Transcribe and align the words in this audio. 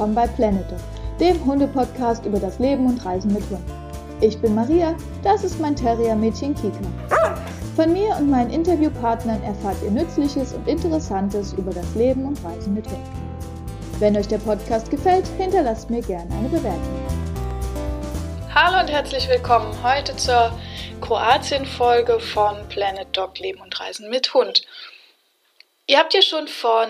willkommen 0.00 0.14
bei 0.14 0.28
Planet 0.28 0.70
Dog, 0.70 0.80
dem 1.20 1.44
Hundepodcast 1.44 2.24
über 2.24 2.40
das 2.40 2.58
Leben 2.58 2.86
und 2.86 3.04
Reisen 3.04 3.34
mit 3.34 3.42
Hunden. 3.50 3.70
Ich 4.22 4.40
bin 4.40 4.54
Maria, 4.54 4.96
das 5.22 5.44
ist 5.44 5.60
mein 5.60 5.76
Terrier-Mädchen 5.76 6.54
Kika. 6.54 7.36
Von 7.76 7.92
mir 7.92 8.16
und 8.16 8.30
meinen 8.30 8.48
Interviewpartnern 8.48 9.42
erfahrt 9.42 9.76
ihr 9.84 9.90
Nützliches 9.90 10.54
und 10.54 10.66
Interessantes 10.66 11.52
über 11.52 11.70
das 11.70 11.94
Leben 11.94 12.24
und 12.24 12.42
Reisen 12.42 12.72
mit 12.72 12.86
Hunden. 12.86 13.36
Wenn 13.98 14.16
euch 14.16 14.26
der 14.26 14.38
Podcast 14.38 14.90
gefällt, 14.90 15.26
hinterlasst 15.36 15.90
mir 15.90 16.00
gerne 16.00 16.34
eine 16.34 16.48
Bewertung. 16.48 17.06
Hallo 18.54 18.80
und 18.80 18.90
herzlich 18.90 19.28
willkommen 19.28 19.70
heute 19.82 20.16
zur 20.16 20.50
Kroatien-Folge 21.02 22.20
von 22.20 22.56
Planet 22.70 23.14
Dog 23.14 23.38
Leben 23.38 23.60
und 23.60 23.78
Reisen 23.78 24.08
mit 24.08 24.32
Hund. 24.32 24.62
Ihr 25.86 25.98
habt 25.98 26.14
ja 26.14 26.22
schon 26.22 26.48
von 26.48 26.88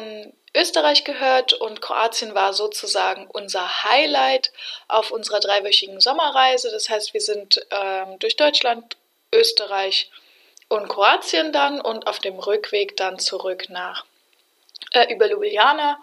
Österreich 0.55 1.05
gehört 1.05 1.53
und 1.53 1.81
Kroatien 1.81 2.35
war 2.35 2.53
sozusagen 2.53 3.27
unser 3.29 3.85
Highlight 3.85 4.51
auf 4.89 5.13
unserer 5.13 5.39
dreiwöchigen 5.39 6.01
Sommerreise. 6.01 6.71
Das 6.71 6.89
heißt, 6.89 7.15
wir 7.15 7.21
sind 7.21 7.65
ähm, 7.71 8.19
durch 8.19 8.37
Deutschland, 8.37 8.97
Österreich 9.33 10.11
und 10.69 10.89
Kroatien 10.89 11.53
dann 11.53 11.81
und 11.81 12.09
auf 12.09 12.19
dem 12.19 12.39
Rückweg 12.39 12.97
dann 12.97 13.21
zurück 13.21 13.67
nach 13.69 14.05
äh, 14.93 15.13
über 15.13 15.29
Ljubljana. 15.29 16.01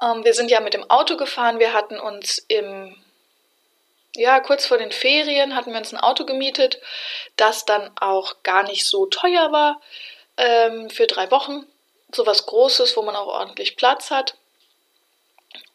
Ähm, 0.00 0.24
wir 0.24 0.34
sind 0.34 0.50
ja 0.50 0.60
mit 0.60 0.74
dem 0.74 0.88
Auto 0.88 1.16
gefahren. 1.16 1.58
Wir 1.58 1.72
hatten 1.72 1.98
uns 1.98 2.38
im 2.38 2.96
ja, 4.14 4.40
kurz 4.40 4.66
vor 4.66 4.76
den 4.76 4.92
Ferien 4.92 5.56
hatten 5.56 5.70
wir 5.72 5.78
uns 5.78 5.92
ein 5.92 5.98
Auto 5.98 6.26
gemietet, 6.26 6.78
das 7.36 7.64
dann 7.64 7.90
auch 7.98 8.42
gar 8.42 8.62
nicht 8.62 8.86
so 8.86 9.06
teuer 9.06 9.52
war 9.52 9.80
ähm, 10.36 10.90
für 10.90 11.06
drei 11.06 11.30
Wochen 11.30 11.66
so 12.14 12.26
was 12.26 12.46
Großes, 12.46 12.96
wo 12.96 13.02
man 13.02 13.16
auch 13.16 13.26
ordentlich 13.26 13.76
Platz 13.76 14.10
hat. 14.10 14.34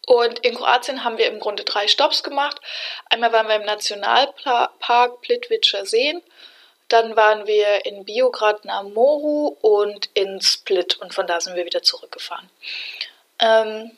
Und 0.05 0.39
in 0.39 0.55
Kroatien 0.55 1.03
haben 1.03 1.17
wir 1.17 1.27
im 1.27 1.39
Grunde 1.39 1.65
drei 1.65 1.87
Stops 1.87 2.23
gemacht. 2.23 2.61
Einmal 3.09 3.33
waren 3.33 3.49
wir 3.49 3.55
im 3.55 3.65
Nationalpark 3.65 5.21
Plitvicer 5.21 5.85
Seen, 5.85 6.23
dann 6.87 7.17
waren 7.17 7.45
wir 7.47 7.85
in 7.85 8.05
Biograd 8.05 8.61
na 8.63 8.83
Moru 8.83 9.57
und 9.61 10.09
in 10.13 10.39
Split 10.41 10.97
und 11.01 11.13
von 11.13 11.27
da 11.27 11.41
sind 11.41 11.55
wir 11.55 11.65
wieder 11.65 11.83
zurückgefahren. 11.83 12.49
Ähm, 13.39 13.97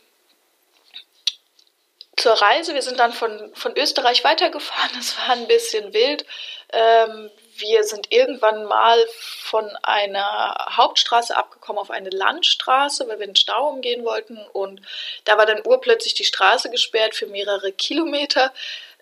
zur 2.18 2.34
Reise, 2.34 2.74
wir 2.74 2.82
sind 2.82 3.00
dann 3.00 3.14
von, 3.14 3.54
von 3.56 3.78
Österreich 3.78 4.24
weitergefahren, 4.24 4.92
das 4.96 5.16
war 5.18 5.30
ein 5.30 5.48
bisschen 5.48 5.94
wild. 5.94 6.26
Ähm, 6.74 7.30
wir 7.60 7.84
sind 7.84 8.12
irgendwann 8.12 8.66
mal 8.66 8.98
von 9.42 9.70
einer 9.84 10.68
Hauptstraße 10.72 11.36
abgekommen 11.36 11.80
auf 11.80 11.92
eine 11.92 12.10
Landstraße, 12.10 13.08
weil 13.08 13.20
wir 13.20 13.28
den 13.28 13.36
Stau 13.36 13.70
umgehen 13.70 14.04
wollten. 14.04 14.38
Und 14.54 14.82
da 15.26 15.38
war 15.38 15.46
dann 15.46 15.66
urplötzlich 15.66 16.14
die 16.14 16.26
Straße 16.26 16.70
gesperrt 16.70 17.16
für 17.16 17.28
mehrere 17.28 17.72
Kilometer. 17.72 18.54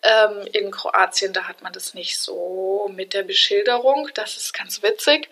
Ähm, 0.03 0.47
in 0.53 0.69
Kroatien, 0.69 1.33
da 1.33 1.47
hat 1.47 1.63
man 1.63 1.73
das 1.73 1.95
nicht 1.95 2.19
so 2.19 2.89
mit 2.93 3.13
der 3.13 3.23
Beschilderung. 3.23 4.09
Das 4.13 4.37
ist 4.37 4.53
ganz 4.53 4.83
witzig. 4.83 5.29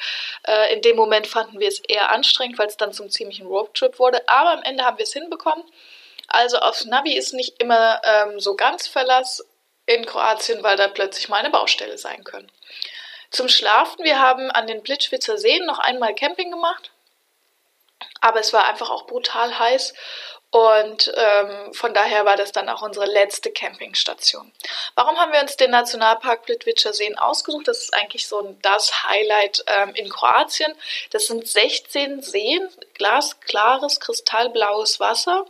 Äh, 0.48 0.74
in 0.74 0.82
dem 0.82 0.96
Moment 0.96 1.28
fanden 1.28 1.60
wir 1.60 1.68
es 1.68 1.80
eher 1.80 2.10
anstrengend, 2.10 2.58
weil 2.58 2.68
es 2.68 2.78
dann 2.78 2.94
zum 2.94 3.10
ziemlichen 3.10 3.46
Roadtrip 3.46 4.00
wurde. 4.00 4.28
Aber 4.28 4.52
am 4.52 4.64
Ende 4.64 4.84
haben 4.84 4.98
wir 4.98 5.04
es 5.04 5.14
hinbekommen. 5.14 5.64
Also 6.28 6.58
aufs 6.58 6.86
Navi 6.86 7.16
ist 7.16 7.34
nicht 7.34 7.62
immer 7.62 8.02
ähm, 8.04 8.40
so 8.40 8.56
ganz 8.56 8.88
Verlass 8.88 9.46
in 9.86 10.06
Kroatien, 10.06 10.64
weil 10.64 10.78
da 10.78 10.88
plötzlich 10.88 11.30
mal 11.30 11.38
eine 11.38 11.52
Baustelle 11.52 11.98
sein 11.98 12.24
können. 12.24 12.52
Zum 13.36 13.50
Schlafen, 13.50 14.06
wir 14.06 14.22
haben 14.22 14.50
an 14.50 14.66
den 14.66 14.82
Plitschwitzer 14.82 15.38
Seen 15.38 15.66
noch 15.66 15.80
einmal 15.80 16.16
Camping 16.16 16.52
gemacht, 16.52 16.92
aber 18.22 18.40
es 18.40 18.54
war 18.54 18.66
einfach 18.66 18.90
auch 18.90 19.08
brutal 19.08 19.60
heiß 19.60 19.94
und 20.52 21.12
ähm, 21.18 21.74
von 21.74 21.94
daher 21.94 22.24
war 22.24 22.38
das 22.38 22.54
dann 22.54 22.70
auch 22.70 22.82
unsere 22.82 23.06
letzte 23.06 23.52
Campingstation. 23.52 24.54
Warum 24.96 25.18
haben 25.18 25.34
wir 25.34 25.42
uns 25.42 25.58
den 25.58 25.72
Nationalpark 25.72 26.44
Plitvicer 26.44 26.94
Seen 26.94 27.18
ausgesucht? 27.18 27.68
Das 27.68 27.80
ist 27.80 27.94
eigentlich 27.94 28.26
so 28.26 28.56
das 28.62 29.04
Highlight 29.04 29.66
ähm, 29.68 29.94
in 29.96 30.08
Kroatien. 30.08 30.74
Das 31.10 31.28
sind 31.28 31.46
16 31.46 32.22
Seen, 32.22 32.70
glasklares, 32.94 34.00
kristallblaues 34.00 35.02
Wasser 35.02 35.46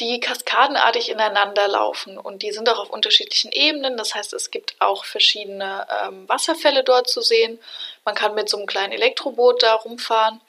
die 0.00 0.18
kaskadenartig 0.20 1.10
ineinander 1.10 1.68
laufen 1.68 2.18
und 2.18 2.42
die 2.42 2.52
sind 2.52 2.68
auch 2.68 2.80
auf 2.80 2.90
unterschiedlichen 2.90 3.52
Ebenen. 3.52 3.96
Das 3.96 4.14
heißt, 4.14 4.32
es 4.32 4.50
gibt 4.50 4.74
auch 4.80 5.04
verschiedene 5.04 5.86
ähm, 6.02 6.28
Wasserfälle 6.28 6.82
dort 6.82 7.08
zu 7.08 7.20
sehen. 7.20 7.60
Man 8.04 8.14
kann 8.14 8.34
mit 8.34 8.48
so 8.48 8.56
einem 8.56 8.66
kleinen 8.66 8.92
Elektroboot 8.92 9.62
da 9.62 9.74
rumfahren. 9.74 10.40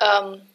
Ähm, 0.00 0.46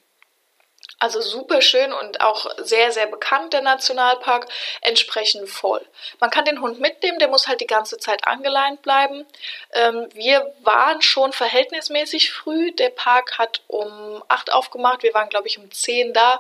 also 1.02 1.20
super 1.20 1.62
schön 1.64 1.92
und 1.94 2.22
auch 2.22 2.46
sehr, 2.58 2.92
sehr 2.92 3.08
bekannt, 3.08 3.54
der 3.54 3.62
Nationalpark, 3.62 4.46
entsprechend 4.82 5.50
voll. 5.50 5.84
Man 6.20 6.30
kann 6.30 6.46
den 6.46 6.62
Hund 6.62 6.80
mitnehmen, 6.80 7.18
der 7.18 7.28
muss 7.28 7.48
halt 7.48 7.60
die 7.60 7.66
ganze 7.68 7.98
Zeit 7.98 8.28
angeleint 8.28 8.84
bleiben. 8.84 9.26
Ähm, 9.74 10.08
wir 10.14 10.54
waren 10.62 11.02
schon 11.02 11.34
verhältnismäßig 11.34 12.32
früh. 12.32 12.72
Der 12.74 12.92
Park 12.92 13.40
hat 13.40 13.62
um 13.66 14.24
8 14.28 14.54
aufgemacht, 14.54 15.02
wir 15.02 15.16
waren, 15.16 15.30
glaube 15.30 15.48
ich, 15.48 15.58
um 15.58 15.72
10 15.72 16.14
da. 16.14 16.40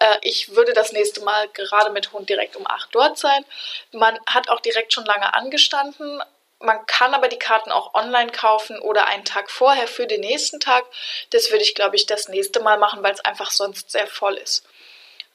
Äh, 0.00 0.16
ich 0.22 0.56
würde 0.56 0.72
das 0.72 0.92
nächste 0.92 1.20
Mal 1.20 1.46
gerade 1.48 1.90
mit 1.90 2.10
Hund 2.12 2.30
direkt 2.30 2.56
um 2.56 2.66
8 2.66 2.88
dort 2.92 3.18
sein. 3.18 3.44
Man 3.92 4.18
hat 4.24 4.48
auch 4.48 4.60
direkt 4.60 4.94
schon 4.94 5.04
lange 5.04 5.34
angestanden, 5.34 6.22
man 6.60 6.84
kann 6.86 7.14
aber 7.14 7.28
die 7.28 7.38
Karten 7.38 7.70
auch 7.70 7.94
online 7.94 8.32
kaufen 8.32 8.78
oder 8.80 9.06
einen 9.06 9.24
Tag 9.24 9.50
vorher 9.50 9.86
für 9.86 10.06
den 10.06 10.20
nächsten 10.20 10.60
Tag. 10.60 10.84
Das 11.30 11.50
würde 11.50 11.62
ich, 11.62 11.74
glaube 11.74 11.96
ich, 11.96 12.06
das 12.06 12.28
nächste 12.28 12.60
Mal 12.60 12.78
machen, 12.78 13.02
weil 13.02 13.12
es 13.12 13.24
einfach 13.24 13.50
sonst 13.50 13.90
sehr 13.90 14.06
voll 14.06 14.34
ist. 14.34 14.64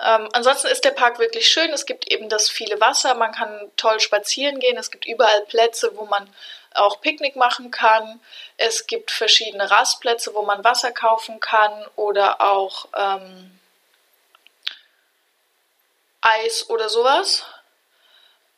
Ähm, 0.01 0.27
ansonsten 0.33 0.67
ist 0.67 0.83
der 0.83 0.91
Park 0.91 1.19
wirklich 1.19 1.47
schön. 1.47 1.71
Es 1.71 1.85
gibt 1.85 2.11
eben 2.11 2.27
das 2.27 2.49
viele 2.49 2.79
Wasser. 2.81 3.13
Man 3.15 3.31
kann 3.31 3.71
toll 3.77 3.99
spazieren 3.99 4.59
gehen. 4.59 4.77
Es 4.77 4.91
gibt 4.91 5.05
überall 5.05 5.41
Plätze, 5.45 5.95
wo 5.95 6.05
man 6.05 6.27
auch 6.73 6.99
Picknick 6.99 7.35
machen 7.35 7.71
kann. 7.71 8.19
Es 8.57 8.87
gibt 8.87 9.11
verschiedene 9.11 9.69
Rastplätze, 9.69 10.33
wo 10.33 10.41
man 10.41 10.63
Wasser 10.63 10.91
kaufen 10.91 11.39
kann 11.39 11.85
oder 11.95 12.41
auch 12.41 12.87
ähm, 12.97 13.59
Eis 16.21 16.69
oder 16.69 16.89
sowas. 16.89 17.45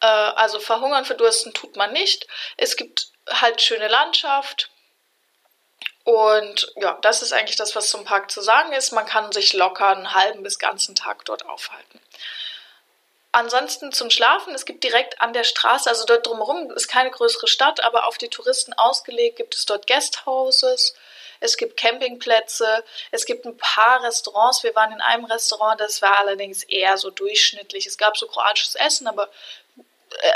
Äh, 0.01 0.05
also 0.05 0.59
verhungern, 0.59 1.05
verdursten 1.05 1.53
tut 1.53 1.75
man 1.75 1.93
nicht. 1.93 2.27
Es 2.57 2.75
gibt 2.75 3.09
halt 3.29 3.61
schöne 3.61 3.87
Landschaft. 3.87 4.69
Und 6.03 6.71
ja, 6.75 6.99
das 7.01 7.23
ist 7.23 7.33
eigentlich 7.33 7.55
das, 7.55 7.75
was 7.75 7.89
zum 7.89 8.05
Park 8.05 8.29
zu 8.29 8.41
sagen 8.41 8.73
ist. 8.73 8.91
Man 8.91 9.07
kann 9.07 9.31
sich 9.31 9.53
locker 9.53 9.87
einen 9.89 10.13
halben 10.13 10.43
bis 10.43 10.59
ganzen 10.59 10.95
Tag 10.95 11.25
dort 11.25 11.45
aufhalten. 11.45 11.99
Ansonsten 13.31 13.91
zum 13.91 14.09
Schlafen, 14.11 14.55
es 14.55 14.65
gibt 14.65 14.83
direkt 14.85 15.19
an 15.19 15.33
der 15.33 15.43
Straße, 15.43 15.89
also 15.89 16.05
dort 16.05 16.25
drumherum 16.25 16.71
ist 16.71 16.87
keine 16.87 17.11
größere 17.11 17.47
Stadt, 17.47 17.83
aber 17.83 18.05
auf 18.05 18.17
die 18.17 18.29
Touristen 18.29 18.71
ausgelegt 18.71 19.35
gibt 19.35 19.55
es 19.55 19.65
dort 19.65 19.87
Guesthouses, 19.87 20.95
es 21.41 21.57
gibt 21.57 21.75
Campingplätze, 21.75 22.83
es 23.11 23.25
gibt 23.25 23.45
ein 23.45 23.57
paar 23.57 24.03
Restaurants. 24.03 24.63
Wir 24.63 24.73
waren 24.75 24.93
in 24.93 25.01
einem 25.01 25.25
Restaurant, 25.25 25.81
das 25.81 26.01
war 26.01 26.17
allerdings 26.17 26.63
eher 26.63 26.97
so 26.97 27.09
durchschnittlich. 27.09 27.85
Es 27.85 27.97
gab 27.97 28.15
so 28.17 28.27
kroatisches 28.27 28.75
Essen, 28.75 29.07
aber 29.07 29.29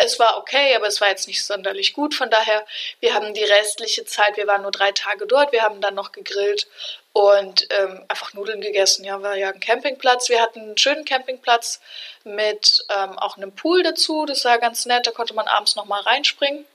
es 0.02 0.20
war 0.20 0.38
okay, 0.38 0.76
aber 0.76 0.88
es 0.88 1.02
war 1.02 1.10
jetzt 1.10 1.28
nicht 1.28 1.44
sonderlich 1.44 1.94
gut. 1.94 2.14
Von 2.14 2.30
daher, 2.30 2.66
wir 3.00 3.14
haben 3.14 3.34
die 3.34 3.44
restliche 3.44 4.06
Zeit, 4.06 4.38
wir 4.38 4.48
waren 4.48 4.62
nur 4.62 4.72
drei 4.72 4.92
Tage 4.92 5.28
dort, 5.28 5.52
wir 5.52 5.64
haben 5.64 5.82
dann 5.82 5.96
noch 5.96 6.12
gegrillt 6.12 6.68
und 7.14 7.68
ähm, 7.72 8.04
einfach 8.08 8.34
Nudeln 8.34 8.62
gegessen. 8.62 9.04
Ja, 9.04 9.22
war 9.22 9.36
ja 9.36 9.50
ein 9.50 9.60
Campingplatz. 9.60 10.30
Wir 10.30 10.42
hatten 10.42 10.60
einen 10.60 10.78
schönen 10.78 11.06
Campingplatz 11.06 11.82
mit 12.24 12.86
ähm, 12.96 13.18
auch 13.18 13.38
einem 13.38 13.54
Pool 13.54 13.84
dazu. 13.84 14.26
Das 14.26 14.46
war 14.46 14.58
ganz 14.60 14.86
nett. 14.86 15.08
Da 15.08 15.12
konnte 15.12 15.34
man 15.34 15.48
abends 15.48 15.76
noch 15.76 15.86
mal 15.86 16.02
reinspringen. 16.02 16.66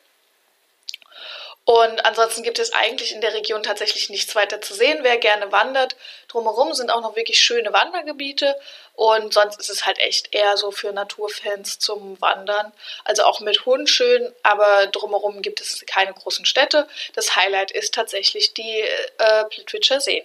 Und 1.64 2.04
ansonsten 2.04 2.42
gibt 2.42 2.58
es 2.58 2.74
eigentlich 2.74 3.14
in 3.14 3.22
der 3.22 3.32
Region 3.32 3.62
tatsächlich 3.62 4.10
nichts 4.10 4.34
weiter 4.34 4.60
zu 4.60 4.74
sehen. 4.74 4.98
Wer 5.00 5.16
gerne 5.16 5.50
wandert, 5.50 5.96
drumherum 6.28 6.74
sind 6.74 6.90
auch 6.90 7.00
noch 7.00 7.16
wirklich 7.16 7.38
schöne 7.38 7.72
Wandergebiete. 7.72 8.54
Und 8.94 9.34
sonst 9.34 9.58
ist 9.58 9.70
es 9.70 9.86
halt 9.86 9.98
echt 9.98 10.34
eher 10.34 10.56
so 10.56 10.70
für 10.70 10.92
Naturfans 10.92 11.78
zum 11.80 12.20
Wandern. 12.20 12.72
Also 13.04 13.24
auch 13.24 13.40
mit 13.40 13.66
Hund 13.66 13.90
schön, 13.90 14.32
aber 14.42 14.86
drumherum 14.86 15.42
gibt 15.42 15.60
es 15.60 15.84
keine 15.86 16.12
großen 16.12 16.44
Städte. 16.44 16.86
Das 17.14 17.34
Highlight 17.34 17.72
ist 17.72 17.94
tatsächlich 17.94 18.54
die 18.54 18.80
äh, 19.18 19.44
Plitvicer 19.50 20.00
Seen. 20.00 20.24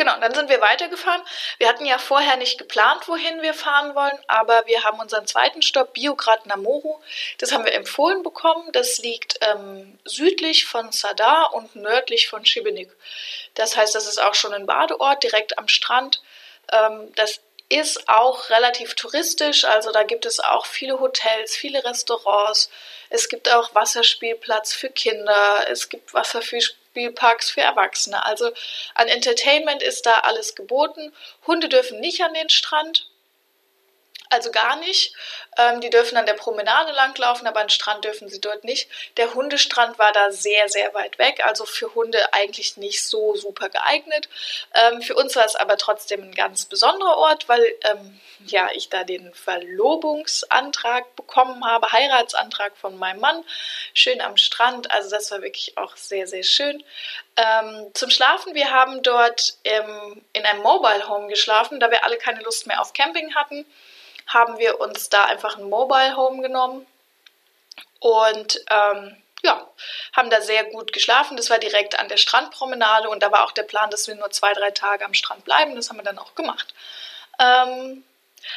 Genau, 0.00 0.18
dann 0.18 0.32
sind 0.32 0.48
wir 0.48 0.62
weitergefahren. 0.62 1.20
Wir 1.58 1.68
hatten 1.68 1.84
ja 1.84 1.98
vorher 1.98 2.38
nicht 2.38 2.56
geplant, 2.56 3.06
wohin 3.06 3.42
wir 3.42 3.52
fahren 3.52 3.94
wollen, 3.94 4.18
aber 4.28 4.62
wir 4.64 4.82
haben 4.82 4.98
unseren 4.98 5.26
zweiten 5.26 5.60
Stopp, 5.60 5.92
Biograd 5.92 6.46
Namoru, 6.46 6.98
das 7.36 7.52
haben 7.52 7.66
wir 7.66 7.74
empfohlen 7.74 8.22
bekommen. 8.22 8.72
Das 8.72 8.96
liegt 8.98 9.38
ähm, 9.42 9.98
südlich 10.06 10.64
von 10.64 10.90
Sadar 10.90 11.52
und 11.52 11.76
nördlich 11.76 12.28
von 12.28 12.46
Šibenik. 12.46 12.90
Das 13.54 13.76
heißt, 13.76 13.94
das 13.94 14.06
ist 14.06 14.22
auch 14.22 14.34
schon 14.34 14.54
ein 14.54 14.64
Badeort 14.64 15.22
direkt 15.22 15.58
am 15.58 15.68
Strand. 15.68 16.22
Ähm, 16.72 17.12
das 17.16 17.40
ist 17.68 18.08
auch 18.08 18.50
relativ 18.50 18.94
touristisch, 18.94 19.64
also 19.64 19.92
da 19.92 20.02
gibt 20.02 20.26
es 20.26 20.40
auch 20.40 20.66
viele 20.66 20.98
Hotels, 20.98 21.54
viele 21.54 21.84
Restaurants. 21.84 22.68
Es 23.10 23.28
gibt 23.28 23.48
auch 23.48 23.74
Wasserspielplatz 23.74 24.72
für 24.72 24.90
Kinder, 24.90 25.66
es 25.68 25.88
gibt 25.88 26.12
Wasserspielplatz 26.12 26.80
Spielparks 26.90 27.50
für 27.50 27.60
Erwachsene. 27.60 28.24
Also 28.24 28.50
an 28.94 29.08
Entertainment 29.08 29.82
ist 29.82 30.06
da 30.06 30.20
alles 30.20 30.54
geboten. 30.54 31.12
Hunde 31.46 31.68
dürfen 31.68 32.00
nicht 32.00 32.22
an 32.22 32.34
den 32.34 32.48
Strand. 32.48 33.06
Also 34.30 34.50
gar 34.52 34.76
nicht. 34.76 35.14
Ähm, 35.58 35.80
die 35.80 35.90
dürfen 35.90 36.16
an 36.16 36.26
der 36.26 36.34
Promenade 36.34 36.92
langlaufen, 36.92 37.46
aber 37.46 37.60
an 37.60 37.66
den 37.66 37.70
Strand 37.70 38.04
dürfen 38.04 38.28
sie 38.28 38.40
dort 38.40 38.64
nicht. 38.64 38.88
Der 39.16 39.34
Hundestrand 39.34 39.98
war 39.98 40.12
da 40.12 40.30
sehr, 40.30 40.68
sehr 40.68 40.94
weit 40.94 41.18
weg, 41.18 41.44
also 41.44 41.66
für 41.66 41.94
Hunde 41.94 42.32
eigentlich 42.32 42.76
nicht 42.76 43.04
so 43.04 43.34
super 43.34 43.68
geeignet. 43.68 44.28
Ähm, 44.74 45.02
für 45.02 45.16
uns 45.16 45.34
war 45.34 45.44
es 45.44 45.56
aber 45.56 45.76
trotzdem 45.76 46.22
ein 46.22 46.34
ganz 46.34 46.64
besonderer 46.64 47.16
Ort, 47.18 47.48
weil 47.48 47.64
ähm, 47.90 48.20
ja, 48.46 48.68
ich 48.72 48.88
da 48.88 49.04
den 49.04 49.34
Verlobungsantrag 49.34 51.14
bekommen 51.16 51.64
habe, 51.64 51.90
Heiratsantrag 51.90 52.76
von 52.76 52.96
meinem 52.96 53.20
Mann, 53.20 53.44
schön 53.92 54.20
am 54.20 54.36
Strand. 54.36 54.90
Also 54.92 55.10
das 55.10 55.30
war 55.32 55.42
wirklich 55.42 55.76
auch 55.76 55.96
sehr, 55.96 56.26
sehr 56.28 56.44
schön. 56.44 56.82
Ähm, 57.36 57.90
zum 57.94 58.10
Schlafen, 58.10 58.54
wir 58.54 58.70
haben 58.70 59.02
dort 59.02 59.54
im, 59.64 60.24
in 60.32 60.44
einem 60.44 60.62
Mobile 60.62 61.08
Home 61.08 61.28
geschlafen, 61.28 61.80
da 61.80 61.90
wir 61.90 62.04
alle 62.04 62.16
keine 62.16 62.42
Lust 62.42 62.68
mehr 62.68 62.80
auf 62.80 62.92
Camping 62.92 63.34
hatten 63.34 63.66
haben 64.32 64.58
wir 64.58 64.80
uns 64.80 65.08
da 65.08 65.24
einfach 65.24 65.58
ein 65.58 65.68
Mobile 65.68 66.16
Home 66.16 66.40
genommen 66.40 66.86
und 67.98 68.64
ähm, 68.70 69.16
ja, 69.42 69.66
haben 70.14 70.30
da 70.30 70.40
sehr 70.40 70.64
gut 70.64 70.92
geschlafen. 70.92 71.36
Das 71.36 71.50
war 71.50 71.58
direkt 71.58 71.98
an 71.98 72.08
der 72.08 72.16
Strandpromenade 72.16 73.08
und 73.08 73.22
da 73.22 73.32
war 73.32 73.44
auch 73.44 73.52
der 73.52 73.62
Plan, 73.62 73.90
dass 73.90 74.06
wir 74.06 74.14
nur 74.14 74.30
zwei, 74.30 74.52
drei 74.52 74.70
Tage 74.70 75.04
am 75.04 75.14
Strand 75.14 75.44
bleiben. 75.44 75.74
Das 75.74 75.88
haben 75.88 75.96
wir 75.96 76.04
dann 76.04 76.18
auch 76.18 76.34
gemacht. 76.34 76.74
Ähm, 77.40 78.04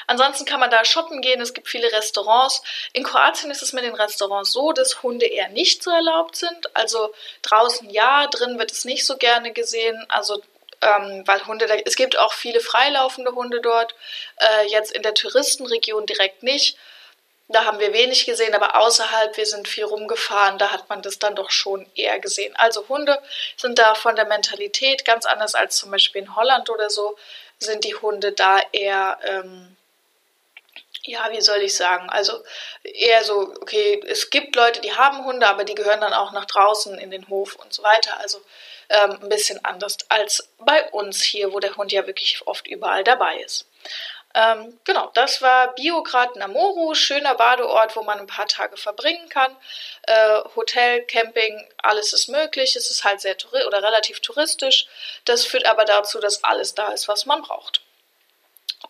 ansonsten 0.07 0.45
kann 0.45 0.59
man 0.59 0.69
da 0.69 0.85
shoppen 0.85 1.21
gehen, 1.21 1.41
es 1.41 1.53
gibt 1.53 1.69
viele 1.69 1.91
Restaurants. 1.91 2.61
In 2.91 3.03
Kroatien 3.03 3.49
ist 3.49 3.63
es 3.63 3.73
mit 3.73 3.83
den 3.83 3.95
Restaurants 3.95 4.51
so, 4.51 4.73
dass 4.73 5.01
Hunde 5.01 5.25
eher 5.25 5.49
nicht 5.49 5.81
so 5.81 5.89
erlaubt 5.89 6.35
sind. 6.35 6.75
Also 6.75 7.13
draußen 7.41 7.89
ja, 7.89 8.27
drin 8.27 8.59
wird 8.59 8.71
es 8.71 8.85
nicht 8.85 9.05
so 9.05 9.17
gerne 9.17 9.53
gesehen. 9.53 10.05
Also 10.09 10.41
ähm, 10.83 11.24
weil 11.25 11.45
Hunde, 11.45 11.68
es 11.85 11.95
gibt 11.95 12.18
auch 12.18 12.33
viele 12.33 12.59
freilaufende 12.59 13.31
Hunde 13.31 13.62
dort, 13.62 13.95
äh, 14.38 14.68
jetzt 14.68 14.91
in 14.91 15.01
der 15.01 15.13
Touristenregion 15.13 16.06
direkt 16.06 16.44
nicht. 16.44 16.77
Da 17.50 17.65
haben 17.65 17.80
wir 17.80 17.94
wenig 17.94 18.25
gesehen, 18.25 18.56
aber 18.56 18.80
außerhalb, 18.80 19.35
wir 19.35 19.45
sind 19.45 19.68
viel 19.68 19.83
rumgefahren, 19.83 20.57
da 20.57 20.71
hat 20.71 20.89
man 20.89 21.01
das 21.01 21.19
dann 21.19 21.35
doch 21.35 21.51
schon 21.51 21.85
eher 21.94 22.19
gesehen. 22.19 22.56
Also 22.56 22.88
Hunde 22.88 23.21
sind 23.57 23.77
da 23.80 23.95
von 23.95 24.15
der 24.15 24.25
Mentalität 24.25 25.06
ganz 25.06 25.25
anders 25.25 25.53
als 25.53 25.77
zum 25.77 25.91
Beispiel 25.91 26.24
in 26.24 26.35
Holland 26.35 26.69
oder 26.69 26.89
so, 26.89 27.18
sind 27.59 27.83
die 27.83 27.95
Hunde 27.95 28.31
da 28.31 28.59
eher, 28.71 29.19
ähm, 29.25 29.75
ja, 31.05 31.29
wie 31.31 31.41
soll 31.41 31.61
ich 31.61 31.75
sagen, 31.75 32.09
also 32.09 32.44
eher 32.83 33.23
so, 33.23 33.53
okay, 33.61 34.01
es 34.07 34.29
gibt 34.29 34.55
Leute, 34.55 34.79
die 34.81 34.95
haben 34.95 35.25
Hunde, 35.25 35.47
aber 35.47 35.65
die 35.65 35.75
gehören 35.75 36.01
dann 36.01 36.13
auch 36.13 36.31
nach 36.31 36.45
draußen 36.45 36.97
in 36.97 37.11
den 37.11 37.27
Hof 37.27 37.55
und 37.55 37.73
so 37.73 37.83
weiter. 37.83 38.17
Also 38.19 38.41
ähm, 38.89 39.19
ein 39.21 39.29
bisschen 39.29 39.63
anders 39.65 39.97
als 40.09 40.50
bei 40.59 40.89
uns 40.91 41.21
hier, 41.21 41.51
wo 41.51 41.59
der 41.59 41.75
Hund 41.75 41.91
ja 41.91 42.07
wirklich 42.07 42.41
oft 42.45 42.67
überall 42.67 43.03
dabei 43.03 43.38
ist. 43.39 43.67
Ähm, 44.35 44.79
genau, 44.83 45.11
das 45.13 45.41
war 45.41 45.75
Biograd 45.75 46.35
Namoru, 46.38 46.95
schöner 46.95 47.35
Badeort, 47.35 47.95
wo 47.95 48.01
man 48.01 48.19
ein 48.19 48.27
paar 48.27 48.47
Tage 48.47 48.77
verbringen 48.77 49.29
kann. 49.29 49.56
Äh, 50.03 50.39
Hotel, 50.56 51.03
Camping, 51.03 51.67
alles 51.77 52.13
ist 52.13 52.29
möglich. 52.29 52.75
Es 52.75 52.89
ist 52.89 53.03
halt 53.03 53.21
sehr 53.21 53.35
oder 53.67 53.83
relativ 53.83 54.21
touristisch. 54.21 54.88
Das 55.25 55.45
führt 55.45 55.67
aber 55.67 55.85
dazu, 55.85 56.19
dass 56.19 56.44
alles 56.44 56.73
da 56.73 56.88
ist, 56.88 57.07
was 57.07 57.25
man 57.25 57.44
braucht. 57.44 57.81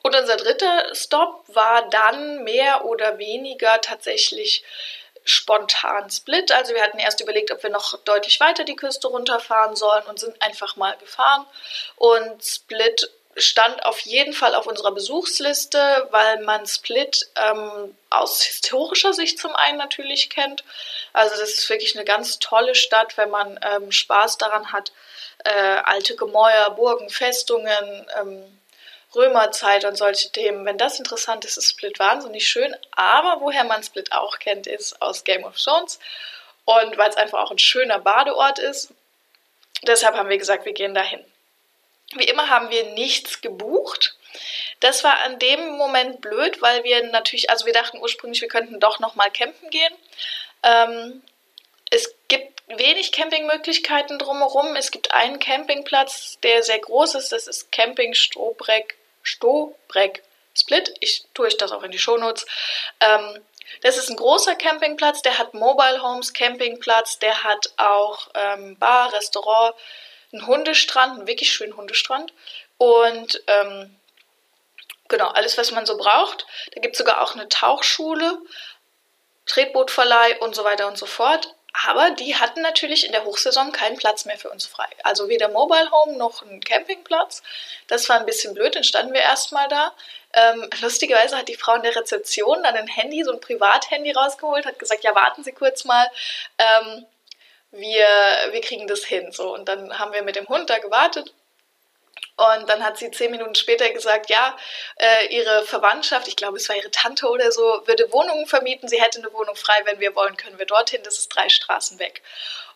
Und 0.03 0.15
unser 0.15 0.35
dritter 0.37 0.93
Stop 0.93 1.45
war 1.47 1.89
dann 1.89 2.43
mehr 2.43 2.85
oder 2.85 3.17
weniger 3.17 3.79
tatsächlich 3.81 4.63
spontan 5.23 6.09
Split. 6.09 6.51
Also 6.51 6.73
wir 6.73 6.83
hatten 6.83 6.99
erst 6.99 7.21
überlegt, 7.21 7.51
ob 7.51 7.63
wir 7.63 7.69
noch 7.69 7.97
deutlich 8.03 8.39
weiter 8.41 8.65
die 8.65 8.75
Küste 8.75 9.07
runterfahren 9.07 9.77
sollen 9.77 10.03
und 10.05 10.19
sind 10.19 10.41
einfach 10.41 10.75
mal 10.75 10.97
gefahren. 10.97 11.45
Und 11.95 12.43
Split 12.43 13.09
stand 13.37 13.85
auf 13.85 13.99
jeden 14.01 14.33
Fall 14.33 14.55
auf 14.55 14.67
unserer 14.67 14.91
Besuchsliste, 14.91 16.07
weil 16.11 16.41
man 16.41 16.67
Split 16.67 17.25
ähm, 17.35 17.97
aus 18.09 18.43
historischer 18.43 19.13
Sicht 19.13 19.39
zum 19.39 19.55
einen 19.55 19.77
natürlich 19.77 20.29
kennt. 20.29 20.65
Also 21.13 21.35
das 21.39 21.49
ist 21.49 21.69
wirklich 21.69 21.95
eine 21.95 22.05
ganz 22.05 22.39
tolle 22.39 22.75
Stadt, 22.75 23.17
wenn 23.17 23.29
man 23.29 23.57
ähm, 23.63 23.91
Spaß 23.91 24.37
daran 24.37 24.73
hat, 24.73 24.91
äh, 25.45 25.49
alte 25.49 26.17
Gemäuer, 26.17 26.71
Burgen, 26.71 27.09
Festungen, 27.09 28.05
ähm, 28.19 28.59
Römerzeit 29.15 29.85
und 29.85 29.95
solche 29.95 30.31
Themen. 30.31 30.65
Wenn 30.65 30.77
das 30.77 30.99
interessant 30.99 31.45
ist, 31.45 31.57
ist 31.57 31.69
Split 31.69 31.99
wahnsinnig 31.99 32.47
schön. 32.47 32.75
Aber 32.91 33.41
woher 33.41 33.63
man 33.63 33.83
Split 33.83 34.11
auch 34.11 34.39
kennt, 34.39 34.67
ist 34.67 35.01
aus 35.01 35.23
Game 35.23 35.43
of 35.43 35.57
Thrones. 35.57 35.99
Und 36.65 36.97
weil 36.97 37.09
es 37.09 37.17
einfach 37.17 37.43
auch 37.43 37.51
ein 37.51 37.59
schöner 37.59 37.99
Badeort 37.99 38.59
ist. 38.59 38.89
Deshalb 39.83 40.15
haben 40.15 40.29
wir 40.29 40.37
gesagt, 40.37 40.65
wir 40.65 40.73
gehen 40.73 40.93
dahin. 40.93 41.23
Wie 42.15 42.25
immer 42.25 42.49
haben 42.49 42.69
wir 42.69 42.93
nichts 42.93 43.41
gebucht. 43.41 44.15
Das 44.79 45.03
war 45.03 45.19
an 45.21 45.39
dem 45.39 45.77
Moment 45.77 46.21
blöd, 46.21 46.61
weil 46.61 46.83
wir 46.83 47.03
natürlich, 47.11 47.49
also 47.49 47.65
wir 47.65 47.73
dachten 47.73 47.99
ursprünglich, 47.99 48.41
wir 48.41 48.47
könnten 48.47 48.79
doch 48.79 48.99
nochmal 48.99 49.31
campen 49.31 49.69
gehen. 49.69 49.93
Ähm, 50.63 51.21
es 51.89 52.13
gibt 52.27 52.63
wenig 52.67 53.11
Campingmöglichkeiten 53.11 54.17
drumherum. 54.17 54.75
Es 54.75 54.91
gibt 54.91 55.13
einen 55.13 55.39
Campingplatz, 55.39 56.39
der 56.41 56.63
sehr 56.63 56.79
groß 56.79 57.15
ist. 57.15 57.31
Das 57.31 57.47
ist 57.47 57.71
Camping 57.71 58.13
Strohbreck 58.13 58.95
Stobreck 59.23 60.23
Split. 60.55 60.93
Ich 60.99 61.25
tue 61.33 61.47
ich 61.47 61.57
das 61.57 61.71
auch 61.71 61.83
in 61.83 61.91
die 61.91 61.99
Shownotes. 61.99 62.45
Ähm, 62.99 63.41
das 63.81 63.97
ist 63.97 64.09
ein 64.09 64.17
großer 64.17 64.55
Campingplatz, 64.55 65.21
der 65.21 65.37
hat 65.37 65.53
Mobile 65.53 66.03
Homes 66.03 66.33
Campingplatz, 66.33 67.19
der 67.19 67.43
hat 67.43 67.73
auch 67.77 68.29
ähm, 68.35 68.77
Bar, 68.77 69.11
Restaurant, 69.13 69.75
einen 70.31 70.45
Hundestrand, 70.45 71.17
einen 71.17 71.27
wirklich 71.27 71.51
schönen 71.51 71.75
Hundestrand 71.75 72.33
und 72.77 73.41
ähm, 73.47 73.95
genau, 75.07 75.29
alles, 75.29 75.57
was 75.57 75.71
man 75.71 75.85
so 75.85 75.97
braucht. 75.97 76.45
Da 76.73 76.81
gibt 76.81 76.93
es 76.93 76.99
sogar 76.99 77.21
auch 77.21 77.33
eine 77.33 77.49
Tauchschule, 77.49 78.39
Tretbootverleih 79.45 80.39
und 80.39 80.55
so 80.55 80.63
weiter 80.63 80.87
und 80.87 80.97
so 80.97 81.05
fort. 81.05 81.52
Aber 81.81 82.11
die 82.11 82.35
hatten 82.35 82.61
natürlich 82.61 83.05
in 83.05 83.11
der 83.11 83.25
Hochsaison 83.25 83.71
keinen 83.71 83.97
Platz 83.97 84.25
mehr 84.25 84.37
für 84.37 84.51
uns 84.51 84.65
frei. 84.65 84.87
Also 85.03 85.27
weder 85.27 85.49
Mobile 85.49 85.89
Home 85.91 86.17
noch 86.17 86.43
ein 86.43 86.61
Campingplatz. 86.61 87.41
Das 87.87 88.07
war 88.09 88.19
ein 88.19 88.27
bisschen 88.27 88.53
blöd, 88.53 88.75
dann 88.75 88.83
standen 88.83 89.13
wir 89.13 89.21
erstmal 89.21 89.67
da. 89.67 89.91
Ähm, 90.33 90.69
lustigerweise 90.81 91.35
hat 91.37 91.47
die 91.47 91.55
Frau 91.55 91.75
in 91.75 91.83
der 91.83 91.95
Rezeption 91.95 92.61
dann 92.63 92.75
ein 92.75 92.87
Handy, 92.87 93.23
so 93.23 93.31
ein 93.31 93.39
Privathandy 93.39 94.11
rausgeholt, 94.11 94.65
hat 94.65 94.79
gesagt, 94.79 95.03
ja, 95.03 95.15
warten 95.15 95.43
Sie 95.43 95.51
kurz 95.51 95.83
mal. 95.83 96.07
Ähm, 96.59 97.05
wir, 97.71 98.07
wir 98.51 98.61
kriegen 98.61 98.87
das 98.87 99.03
hin. 99.03 99.31
So, 99.31 99.53
und 99.53 99.67
dann 99.67 99.97
haben 99.97 100.13
wir 100.13 100.21
mit 100.21 100.35
dem 100.35 100.47
Hund 100.47 100.69
da 100.69 100.77
gewartet 100.77 101.33
und 102.35 102.67
dann 102.67 102.83
hat 102.83 102.97
sie 102.97 103.11
zehn 103.11 103.29
Minuten 103.29 103.53
später 103.53 103.89
gesagt, 103.91 104.29
ja, 104.29 104.57
äh, 104.95 105.27
ihre 105.27 105.63
Verwandtschaft, 105.65 106.27
ich 106.27 106.35
glaube, 106.35 106.57
es 106.57 106.67
war 106.67 106.75
ihre 106.75 106.89
Tante 106.89 107.29
oder 107.29 107.51
so, 107.51 107.83
würde 107.85 108.11
Wohnungen 108.11 108.47
vermieten. 108.47 108.89
Sie 108.89 108.99
hätte 108.99 109.19
eine 109.19 109.31
Wohnung 109.33 109.55
frei, 109.55 109.79
wenn 109.85 109.99
wir 109.99 110.15
wollen, 110.15 110.35
können 110.35 110.57
wir 110.57 110.65
dorthin. 110.65 111.03
Das 111.03 111.19
ist 111.19 111.29
drei 111.29 111.49
Straßen 111.49 111.99
weg. 111.99 112.23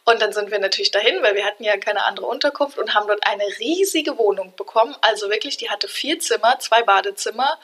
Und 0.05 0.21
dann 0.21 0.31
sind 0.31 0.51
wir 0.51 0.59
natürlich 0.59 0.91
dahin, 0.91 1.21
weil 1.23 1.35
wir 1.35 1.43
hatten 1.43 1.63
ja 1.63 1.75
keine 1.77 2.05
andere 2.05 2.27
Unterkunft 2.27 2.77
und 2.77 2.93
haben 2.93 3.07
dort 3.07 3.25
eine 3.25 3.45
riesige 3.59 4.17
Wohnung 4.17 4.55
bekommen. 4.55 4.95
Also 5.01 5.29
wirklich, 5.29 5.57
die 5.57 5.69
hatte 5.69 5.87
vier 5.87 6.19
Zimmer, 6.19 6.59
zwei 6.59 6.83
Badezimmer, 6.83 7.59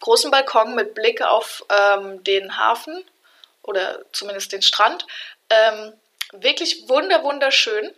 großen 0.00 0.30
Balkon 0.30 0.74
mit 0.74 0.94
Blick 0.94 1.22
auf 1.22 1.64
ähm, 1.70 2.22
den 2.24 2.58
Hafen 2.58 3.04
oder 3.62 4.04
zumindest 4.12 4.52
den 4.52 4.62
Strand. 4.62 5.06
Ähm, 5.50 5.94
wirklich 6.32 6.88
wunder, 6.88 7.22
wunderschön. 7.22 7.94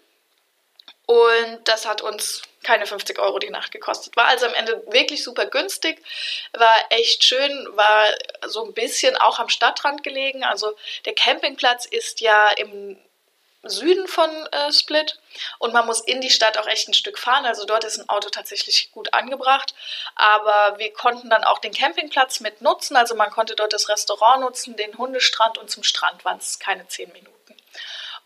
Und 1.10 1.62
das 1.64 1.86
hat 1.86 2.02
uns 2.02 2.42
keine 2.62 2.86
50 2.86 3.18
Euro 3.18 3.40
die 3.40 3.50
Nacht 3.50 3.72
gekostet. 3.72 4.14
War 4.14 4.26
also 4.26 4.46
am 4.46 4.54
Ende 4.54 4.80
wirklich 4.92 5.24
super 5.24 5.44
günstig, 5.44 6.00
war 6.52 6.76
echt 6.90 7.24
schön, 7.24 7.66
war 7.72 8.06
so 8.46 8.64
ein 8.64 8.74
bisschen 8.74 9.16
auch 9.16 9.40
am 9.40 9.48
Stadtrand 9.48 10.04
gelegen. 10.04 10.44
Also 10.44 10.76
der 11.06 11.16
Campingplatz 11.16 11.84
ist 11.84 12.20
ja 12.20 12.50
im 12.50 12.96
Süden 13.64 14.06
von 14.06 14.30
äh, 14.52 14.72
Split 14.72 15.18
und 15.58 15.72
man 15.72 15.84
muss 15.84 16.00
in 16.00 16.20
die 16.20 16.30
Stadt 16.30 16.56
auch 16.58 16.68
echt 16.68 16.86
ein 16.86 16.94
Stück 16.94 17.18
fahren. 17.18 17.44
Also 17.44 17.64
dort 17.64 17.82
ist 17.82 17.98
ein 17.98 18.08
Auto 18.08 18.28
tatsächlich 18.28 18.92
gut 18.92 19.12
angebracht. 19.12 19.74
Aber 20.14 20.78
wir 20.78 20.92
konnten 20.92 21.28
dann 21.28 21.42
auch 21.42 21.58
den 21.58 21.72
Campingplatz 21.72 22.38
mit 22.38 22.62
nutzen. 22.62 22.94
Also 22.94 23.16
man 23.16 23.30
konnte 23.30 23.56
dort 23.56 23.72
das 23.72 23.88
Restaurant 23.88 24.42
nutzen, 24.42 24.76
den 24.76 24.96
Hundestrand 24.96 25.58
und 25.58 25.72
zum 25.72 25.82
Strand 25.82 26.24
waren 26.24 26.38
es 26.38 26.60
keine 26.60 26.86
zehn 26.86 27.10
Minuten. 27.12 27.56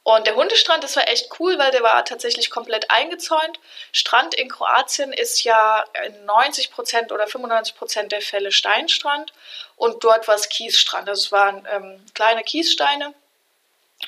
Und 0.05 0.27
der 0.27 0.37
Hundestrand, 0.37 0.85
das 0.85 0.97
war 0.97 1.09
echt 1.09 1.31
cool, 1.41 1.59
weil 1.59 1.71
der 1.71 1.83
war 1.83 2.05
tatsächlich 2.05 2.51
komplett 2.51 2.91
eingezäunt. 2.91 3.59
Strand 3.91 4.35
in 4.35 4.51
Kroatien 4.51 5.15
ist 5.15 5.45
ja 5.45 5.83
in 6.05 6.27
90 6.27 6.71
Prozent 6.71 7.11
oder 7.11 7.27
95 7.27 7.75
Prozent 7.75 8.13
der 8.13 8.21
Fälle 8.21 8.53
Steinstrand 8.53 9.33
und 9.77 10.05
dort 10.05 10.29
war 10.29 10.35
es 10.35 10.51
Kiesstrand. 10.51 11.09
Also 11.09 11.23
es 11.23 11.33
waren 11.33 11.67
ähm, 11.73 12.05
kleine 12.13 12.43
Kiessteine. 12.43 13.15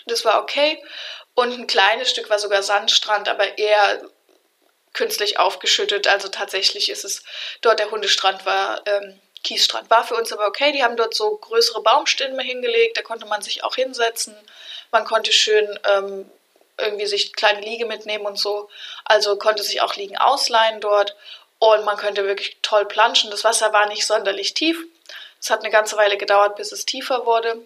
Das 0.04 0.26
war 0.26 0.42
okay. 0.42 0.82
Und 1.34 1.58
ein 1.58 1.66
kleines 1.66 2.10
Stück 2.10 2.28
war 2.28 2.38
sogar 2.38 2.62
Sandstrand, 2.62 3.30
aber 3.30 3.56
eher 3.56 4.02
künstlich 4.92 5.38
aufgeschüttet. 5.38 6.08
Also 6.08 6.28
tatsächlich 6.28 6.90
ist 6.90 7.06
es 7.06 7.22
dort 7.62 7.78
der 7.78 7.90
Hundestrand 7.90 8.44
war 8.44 8.86
ähm, 8.86 9.18
Kiesstrand. 9.46 9.88
War 9.90 10.04
für 10.04 10.16
uns 10.16 10.32
aber 10.32 10.46
okay. 10.48 10.72
Die 10.72 10.82
haben 10.82 10.96
dort 10.96 11.14
so 11.14 11.36
größere 11.36 11.80
Baumstämme 11.82 12.42
hingelegt, 12.42 12.96
da 12.96 13.02
konnte 13.02 13.26
man 13.26 13.42
sich 13.42 13.62
auch 13.62 13.76
hinsetzen. 13.76 14.36
Man 14.90 15.04
konnte 15.04 15.32
schön 15.32 15.78
ähm, 15.94 16.28
irgendwie 16.78 17.06
sich 17.06 17.32
kleine 17.32 17.60
Liege 17.60 17.86
mitnehmen 17.86 18.26
und 18.26 18.38
so. 18.38 18.68
Also 19.04 19.36
konnte 19.36 19.62
sich 19.62 19.80
auch 19.80 19.94
Liegen 19.94 20.16
ausleihen 20.18 20.80
dort. 20.80 21.16
Und 21.58 21.84
man 21.84 21.96
könnte 21.96 22.26
wirklich 22.26 22.58
toll 22.60 22.84
planschen. 22.86 23.30
Das 23.30 23.44
Wasser 23.44 23.72
war 23.72 23.86
nicht 23.86 24.06
sonderlich 24.06 24.52
tief. 24.52 24.78
Es 25.40 25.48
hat 25.48 25.60
eine 25.60 25.70
ganze 25.70 25.96
Weile 25.96 26.16
gedauert, 26.16 26.56
bis 26.56 26.72
es 26.72 26.84
tiefer 26.84 27.24
wurde. 27.24 27.56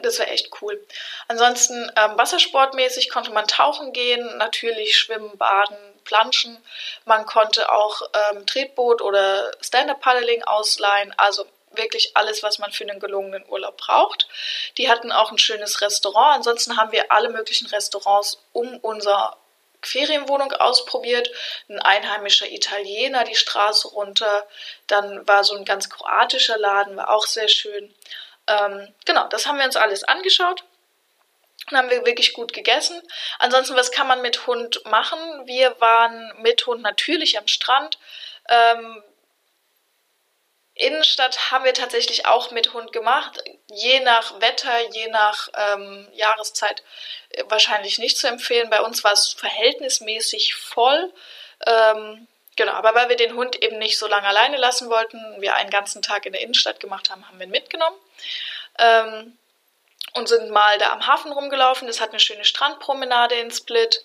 Das 0.00 0.18
war 0.18 0.28
echt 0.28 0.50
cool. 0.60 0.80
Ansonsten 1.28 1.90
ähm, 1.96 2.12
wassersportmäßig 2.16 3.08
konnte 3.10 3.30
man 3.30 3.46
tauchen 3.46 3.92
gehen, 3.92 4.36
natürlich 4.36 4.96
schwimmen, 4.96 5.36
baden, 5.36 5.76
planschen. 6.04 6.62
Man 7.04 7.26
konnte 7.26 7.70
auch 7.70 8.02
ähm, 8.32 8.46
Tretboot 8.46 9.02
oder 9.02 9.50
Stand-Up-Paddling 9.60 10.42
ausleihen. 10.44 11.14
Also 11.16 11.46
wirklich 11.72 12.16
alles, 12.16 12.42
was 12.42 12.58
man 12.58 12.72
für 12.72 12.84
einen 12.84 13.00
gelungenen 13.00 13.44
Urlaub 13.48 13.76
braucht. 13.78 14.28
Die 14.78 14.90
hatten 14.90 15.12
auch 15.12 15.30
ein 15.30 15.38
schönes 15.38 15.80
Restaurant. 15.80 16.36
Ansonsten 16.36 16.76
haben 16.76 16.92
wir 16.92 17.10
alle 17.10 17.30
möglichen 17.30 17.66
Restaurants 17.68 18.42
um 18.52 18.78
unser 18.78 19.36
Ferienwohnung 19.82 20.52
ausprobiert. 20.52 21.30
Ein 21.68 21.80
einheimischer 21.80 22.50
Italiener 22.50 23.24
die 23.24 23.34
Straße 23.34 23.88
runter. 23.88 24.46
Dann 24.86 25.26
war 25.26 25.44
so 25.44 25.56
ein 25.56 25.64
ganz 25.64 25.90
kroatischer 25.90 26.58
Laden, 26.58 26.96
war 26.96 27.10
auch 27.10 27.26
sehr 27.26 27.48
schön. 27.48 27.94
Ähm, 28.46 28.92
genau, 29.04 29.28
das 29.28 29.46
haben 29.46 29.58
wir 29.58 29.64
uns 29.64 29.76
alles 29.76 30.04
angeschaut. 30.04 30.64
Dann 31.68 31.78
haben 31.78 31.90
wir 31.90 32.04
wirklich 32.04 32.32
gut 32.32 32.52
gegessen. 32.52 33.00
Ansonsten, 33.38 33.76
was 33.76 33.92
kann 33.92 34.06
man 34.06 34.22
mit 34.22 34.46
Hund 34.46 34.84
machen? 34.86 35.18
Wir 35.46 35.80
waren 35.80 36.32
mit 36.42 36.66
Hund 36.66 36.82
natürlich 36.82 37.38
am 37.38 37.46
Strand. 37.46 37.98
Ähm, 38.48 39.02
Innenstadt 40.74 41.50
haben 41.50 41.64
wir 41.64 41.74
tatsächlich 41.74 42.26
auch 42.26 42.50
mit 42.50 42.72
Hund 42.72 42.92
gemacht. 42.92 43.42
Je 43.68 44.00
nach 44.00 44.40
Wetter, 44.40 44.90
je 44.92 45.08
nach 45.08 45.48
ähm, 45.54 46.08
Jahreszeit 46.14 46.82
äh, 47.30 47.44
wahrscheinlich 47.48 47.98
nicht 47.98 48.16
zu 48.16 48.26
empfehlen. 48.26 48.70
Bei 48.70 48.80
uns 48.80 49.04
war 49.04 49.12
es 49.12 49.32
verhältnismäßig 49.32 50.54
voll. 50.54 51.12
Ähm, 51.66 52.26
genau, 52.56 52.72
aber 52.72 52.94
weil 52.94 53.10
wir 53.10 53.16
den 53.16 53.34
Hund 53.34 53.62
eben 53.62 53.78
nicht 53.78 53.98
so 53.98 54.06
lange 54.06 54.26
alleine 54.26 54.56
lassen 54.56 54.88
wollten, 54.88 55.18
wir 55.40 55.54
einen 55.54 55.70
ganzen 55.70 56.00
Tag 56.00 56.24
in 56.24 56.32
der 56.32 56.40
Innenstadt 56.40 56.80
gemacht 56.80 57.10
haben, 57.10 57.28
haben 57.28 57.38
wir 57.38 57.46
ihn 57.46 57.50
mitgenommen. 57.50 57.96
Ähm, 58.78 59.38
und 60.14 60.28
sind 60.28 60.50
mal 60.50 60.78
da 60.78 60.92
am 60.92 61.06
Hafen 61.06 61.32
rumgelaufen. 61.32 61.86
Das 61.86 62.00
hat 62.00 62.10
eine 62.10 62.20
schöne 62.20 62.44
Strandpromenade 62.44 63.34
in 63.36 63.50
Split. 63.50 64.02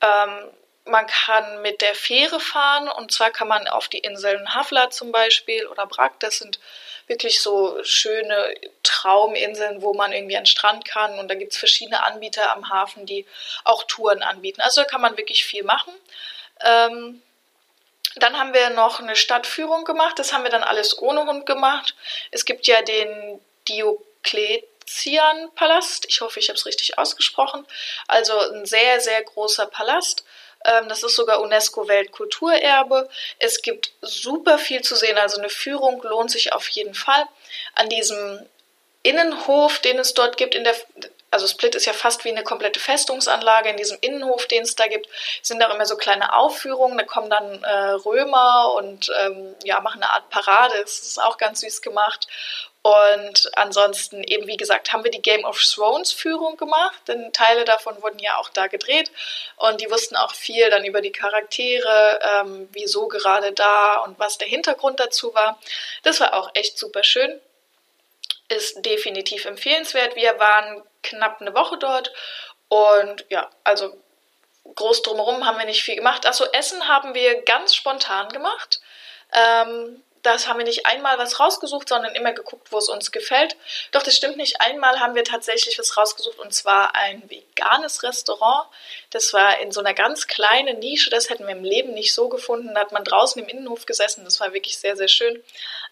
Ähm, 0.00 0.50
man 0.84 1.06
kann 1.06 1.62
mit 1.62 1.80
der 1.80 1.94
Fähre 1.94 2.40
fahren 2.40 2.88
und 2.88 3.12
zwar 3.12 3.30
kann 3.30 3.48
man 3.48 3.68
auf 3.68 3.88
die 3.88 3.98
Inseln 3.98 4.54
Havla 4.54 4.90
zum 4.90 5.12
Beispiel 5.12 5.66
oder 5.66 5.86
Brak, 5.86 6.18
das 6.20 6.38
sind 6.38 6.58
wirklich 7.06 7.40
so 7.40 7.82
schöne 7.84 8.54
Trauminseln, 8.82 9.82
wo 9.82 9.92
man 9.94 10.12
irgendwie 10.12 10.36
an 10.36 10.42
den 10.42 10.46
Strand 10.46 10.84
kann 10.84 11.18
und 11.18 11.28
da 11.28 11.34
gibt 11.34 11.52
es 11.52 11.58
verschiedene 11.58 12.04
Anbieter 12.04 12.52
am 12.52 12.68
Hafen, 12.68 13.06
die 13.06 13.26
auch 13.64 13.84
Touren 13.84 14.22
anbieten. 14.22 14.60
Also 14.60 14.82
da 14.82 14.88
kann 14.88 15.00
man 15.00 15.16
wirklich 15.16 15.44
viel 15.44 15.62
machen. 15.62 15.92
Ähm, 16.60 17.22
dann 18.16 18.38
haben 18.38 18.52
wir 18.52 18.70
noch 18.70 19.00
eine 19.00 19.16
Stadtführung 19.16 19.84
gemacht, 19.84 20.18
das 20.18 20.32
haben 20.32 20.44
wir 20.44 20.50
dann 20.50 20.64
alles 20.64 20.98
ohne 20.98 21.24
Hund 21.26 21.46
gemacht. 21.46 21.94
Es 22.30 22.44
gibt 22.44 22.66
ja 22.66 22.82
den 22.82 23.40
Diokletian-Palast, 24.86 26.06
ich 26.08 26.20
hoffe, 26.20 26.40
ich 26.40 26.48
habe 26.48 26.56
es 26.56 26.66
richtig 26.66 26.98
ausgesprochen, 26.98 27.66
also 28.08 28.38
ein 28.38 28.66
sehr, 28.66 29.00
sehr 29.00 29.22
großer 29.22 29.66
Palast 29.66 30.24
ähm, 30.64 30.88
das 30.88 31.02
ist 31.02 31.16
sogar 31.16 31.40
UNESCO-Weltkulturerbe. 31.40 33.08
Es 33.40 33.62
gibt 33.62 33.92
super 34.00 34.58
viel 34.58 34.82
zu 34.82 34.94
sehen, 34.94 35.18
also 35.18 35.40
eine 35.40 35.48
Führung 35.48 36.00
lohnt 36.02 36.30
sich 36.30 36.52
auf 36.52 36.68
jeden 36.68 36.94
Fall. 36.94 37.24
An 37.74 37.88
diesem 37.88 38.46
Innenhof, 39.02 39.80
den 39.80 39.98
es 39.98 40.14
dort 40.14 40.36
gibt, 40.36 40.54
in 40.54 40.62
der, 40.62 40.76
also 41.32 41.48
Split 41.48 41.74
ist 41.74 41.86
ja 41.86 41.92
fast 41.92 42.24
wie 42.24 42.30
eine 42.30 42.44
komplette 42.44 42.78
Festungsanlage. 42.78 43.70
In 43.70 43.76
diesem 43.76 43.98
Innenhof, 44.00 44.46
den 44.46 44.62
es 44.62 44.76
da 44.76 44.86
gibt, 44.86 45.08
sind 45.42 45.62
auch 45.64 45.74
immer 45.74 45.86
so 45.86 45.96
kleine 45.96 46.34
Aufführungen. 46.34 46.96
Da 46.96 47.04
kommen 47.04 47.28
dann 47.28 47.64
äh, 47.64 47.90
Römer 48.04 48.74
und 48.76 49.10
ähm, 49.22 49.56
ja, 49.64 49.80
machen 49.80 50.02
eine 50.02 50.12
Art 50.12 50.30
Parade. 50.30 50.74
Das 50.80 51.00
ist 51.00 51.20
auch 51.20 51.38
ganz 51.38 51.60
süß 51.62 51.82
gemacht. 51.82 52.28
Und 52.82 53.56
ansonsten 53.56 54.24
eben, 54.24 54.48
wie 54.48 54.56
gesagt, 54.56 54.92
haben 54.92 55.04
wir 55.04 55.12
die 55.12 55.22
Game 55.22 55.44
of 55.44 55.62
Thrones 55.62 56.12
Führung 56.12 56.56
gemacht, 56.56 57.00
denn 57.06 57.32
Teile 57.32 57.64
davon 57.64 58.02
wurden 58.02 58.18
ja 58.18 58.38
auch 58.38 58.48
da 58.48 58.66
gedreht 58.66 59.12
und 59.56 59.80
die 59.80 59.88
wussten 59.88 60.16
auch 60.16 60.34
viel 60.34 60.68
dann 60.68 60.84
über 60.84 61.00
die 61.00 61.12
Charaktere, 61.12 62.18
ähm, 62.40 62.68
wieso 62.72 63.06
gerade 63.06 63.52
da 63.52 64.00
und 64.00 64.18
was 64.18 64.36
der 64.36 64.48
Hintergrund 64.48 64.98
dazu 64.98 65.32
war. 65.32 65.60
Das 66.02 66.18
war 66.18 66.34
auch 66.34 66.50
echt 66.54 66.76
super 66.76 67.04
schön. 67.04 67.40
Ist 68.48 68.84
definitiv 68.84 69.44
empfehlenswert. 69.44 70.16
Wir 70.16 70.40
waren 70.40 70.82
knapp 71.04 71.40
eine 71.40 71.54
Woche 71.54 71.78
dort 71.78 72.12
und 72.66 73.24
ja, 73.28 73.48
also 73.62 73.96
groß 74.74 75.02
drumherum 75.02 75.46
haben 75.46 75.58
wir 75.58 75.66
nicht 75.66 75.84
viel 75.84 75.96
gemacht. 75.96 76.26
Also 76.26 76.46
Essen 76.52 76.88
haben 76.88 77.14
wir 77.14 77.42
ganz 77.42 77.76
spontan 77.76 78.28
gemacht. 78.30 78.80
Ähm, 79.32 80.02
das 80.22 80.46
haben 80.46 80.58
wir 80.58 80.64
nicht 80.64 80.86
einmal 80.86 81.18
was 81.18 81.40
rausgesucht, 81.40 81.88
sondern 81.88 82.14
immer 82.14 82.32
geguckt, 82.32 82.70
wo 82.70 82.78
es 82.78 82.88
uns 82.88 83.10
gefällt. 83.10 83.56
Doch 83.90 84.02
das 84.02 84.16
stimmt 84.16 84.36
nicht. 84.36 84.60
Einmal 84.60 85.00
haben 85.00 85.14
wir 85.14 85.24
tatsächlich 85.24 85.78
was 85.78 85.96
rausgesucht 85.96 86.38
und 86.38 86.54
zwar 86.54 86.94
ein 86.94 87.28
veganes 87.28 88.02
Restaurant. 88.04 88.68
Das 89.10 89.32
war 89.32 89.58
in 89.60 89.72
so 89.72 89.80
einer 89.80 89.94
ganz 89.94 90.28
kleinen 90.28 90.78
Nische. 90.78 91.10
Das 91.10 91.28
hätten 91.28 91.46
wir 91.46 91.54
im 91.54 91.64
Leben 91.64 91.92
nicht 91.92 92.14
so 92.14 92.28
gefunden. 92.28 92.74
Da 92.74 92.80
hat 92.80 92.92
man 92.92 93.04
draußen 93.04 93.42
im 93.42 93.48
Innenhof 93.48 93.84
gesessen. 93.84 94.24
Das 94.24 94.38
war 94.38 94.52
wirklich 94.52 94.78
sehr, 94.78 94.96
sehr 94.96 95.08
schön. 95.08 95.42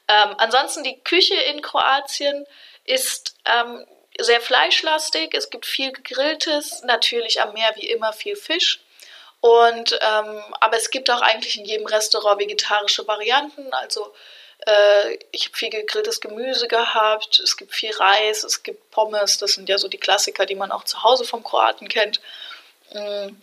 Ähm, 0.07 0.35
ansonsten 0.39 0.85
die 0.85 1.01
Küche 1.01 1.35
in 1.35 1.61
Kroatien 1.61 2.47
ist 2.85 3.35
ähm, 3.45 3.85
sehr 4.19 4.41
fleischlastig. 4.41 5.35
Es 5.35 5.51
gibt 5.51 5.67
viel 5.67 5.93
gegrilltes, 5.93 6.83
natürlich 6.85 7.41
am 7.41 7.53
Meer 7.53 7.73
wie 7.77 7.89
immer 7.89 8.13
viel 8.13 8.37
Fisch. 8.37 8.81
Und 9.41 9.99
ähm, 10.03 10.43
aber 10.61 10.77
es 10.77 10.91
gibt 10.91 11.11
auch 11.11 11.23
eigentlich 11.23 11.59
in 11.59 11.65
jedem 11.65 11.87
Restaurant 11.87 12.41
vegetarische 12.41 13.07
Varianten. 13.09 13.73
Also 13.73 14.13
äh, 14.67 15.19
ich 15.33 15.47
habe 15.47 15.57
viel 15.57 15.71
gegrilltes 15.71 16.21
Gemüse 16.21 16.69
gehabt, 16.69 17.41
es 17.41 17.57
gibt 17.57 17.75
viel 17.75 17.93
Reis, 17.93 18.45
es 18.45 18.63
gibt 18.63 18.91
Pommes, 18.91 19.39
das 19.39 19.53
sind 19.53 19.69
ja 19.69 19.79
so 19.79 19.89
die 19.89 19.99
Klassiker, 19.99 20.45
die 20.45 20.55
man 20.55 20.71
auch 20.73 20.85
zu 20.85 21.03
Hause 21.03 21.25
vom 21.25 21.43
Kroaten 21.43 21.89
kennt. 21.89 22.21
Mhm. 22.93 23.41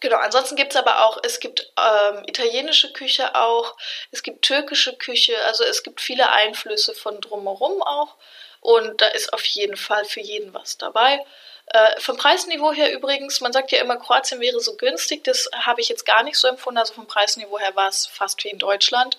Genau, 0.00 0.18
ansonsten 0.18 0.56
gibt 0.56 0.72
es 0.72 0.76
aber 0.76 1.06
auch, 1.06 1.18
es 1.22 1.40
gibt 1.40 1.72
ähm, 1.78 2.22
italienische 2.26 2.92
Küche 2.92 3.34
auch, 3.34 3.76
es 4.10 4.22
gibt 4.22 4.42
türkische 4.42 4.94
Küche, 4.94 5.34
also 5.46 5.64
es 5.64 5.82
gibt 5.82 6.02
viele 6.02 6.32
Einflüsse 6.32 6.94
von 6.94 7.20
drumherum 7.20 7.82
auch 7.82 8.14
und 8.60 9.00
da 9.00 9.06
ist 9.06 9.32
auf 9.32 9.44
jeden 9.46 9.76
Fall 9.76 10.04
für 10.04 10.20
jeden 10.20 10.52
was 10.52 10.76
dabei. 10.76 11.24
Äh, 11.66 12.00
vom 12.00 12.16
Preisniveau 12.16 12.72
her 12.72 12.92
übrigens, 12.92 13.40
man 13.40 13.52
sagt 13.52 13.72
ja 13.72 13.80
immer, 13.80 13.96
Kroatien 13.96 14.40
wäre 14.40 14.60
so 14.60 14.76
günstig, 14.76 15.24
das 15.24 15.50
habe 15.52 15.80
ich 15.80 15.88
jetzt 15.88 16.06
gar 16.06 16.22
nicht 16.22 16.38
so 16.38 16.48
empfunden. 16.48 16.78
Also 16.78 16.94
vom 16.94 17.06
Preisniveau 17.06 17.58
her 17.58 17.74
war 17.74 17.88
es 17.88 18.06
fast 18.06 18.42
wie 18.44 18.48
in 18.48 18.58
Deutschland, 18.58 19.18